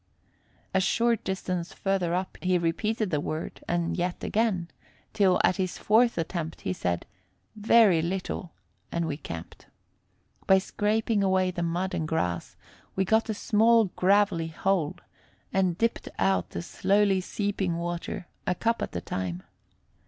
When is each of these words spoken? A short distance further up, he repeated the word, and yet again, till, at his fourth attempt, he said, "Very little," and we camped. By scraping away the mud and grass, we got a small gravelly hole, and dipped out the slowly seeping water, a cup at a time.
A 0.73 0.81
short 0.81 1.23
distance 1.23 1.73
further 1.73 2.15
up, 2.15 2.35
he 2.41 2.57
repeated 2.57 3.11
the 3.11 3.19
word, 3.21 3.63
and 3.67 3.95
yet 3.95 4.23
again, 4.23 4.69
till, 5.13 5.39
at 5.43 5.57
his 5.57 5.77
fourth 5.77 6.17
attempt, 6.17 6.61
he 6.61 6.73
said, 6.73 7.05
"Very 7.55 8.01
little," 8.01 8.51
and 8.91 9.05
we 9.05 9.15
camped. 9.15 9.67
By 10.47 10.57
scraping 10.57 11.21
away 11.23 11.51
the 11.51 11.61
mud 11.61 11.93
and 11.93 12.07
grass, 12.07 12.55
we 12.95 13.05
got 13.05 13.29
a 13.29 13.35
small 13.35 13.91
gravelly 13.95 14.47
hole, 14.47 14.95
and 15.53 15.77
dipped 15.77 16.09
out 16.17 16.49
the 16.49 16.63
slowly 16.63 17.21
seeping 17.21 17.77
water, 17.77 18.25
a 18.47 18.55
cup 18.55 18.81
at 18.81 18.95
a 18.95 19.01
time. 19.01 19.43